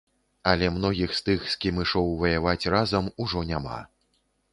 Але 0.51 0.69
многіх 0.77 1.11
з 1.17 1.19
тых, 1.27 1.43
з 1.53 1.59
кім 1.65 1.75
ішоў 1.83 2.07
ваяваць 2.23 2.69
разам, 2.77 3.11
ужо 3.27 3.45
няма. 3.51 3.77